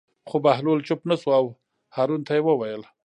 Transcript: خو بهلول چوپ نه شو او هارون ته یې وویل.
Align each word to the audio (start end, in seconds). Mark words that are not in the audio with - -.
خو 0.29 0.35
بهلول 0.45 0.79
چوپ 0.87 1.01
نه 1.09 1.15
شو 1.21 1.29
او 1.39 1.45
هارون 1.95 2.21
ته 2.27 2.31
یې 2.37 2.41
وویل. 2.45 2.81